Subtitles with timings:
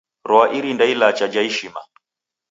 [0.29, 1.81] Rwaa irinda ilacha ja ishima.